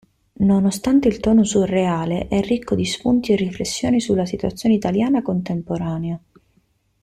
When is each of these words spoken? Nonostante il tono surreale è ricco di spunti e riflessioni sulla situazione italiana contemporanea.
Nonostante 0.39 1.07
il 1.07 1.19
tono 1.19 1.43
surreale 1.43 2.27
è 2.27 2.41
ricco 2.41 2.73
di 2.73 2.85
spunti 2.85 3.33
e 3.33 3.35
riflessioni 3.35 4.01
sulla 4.01 4.25
situazione 4.25 4.73
italiana 4.73 5.21
contemporanea. 5.21 6.19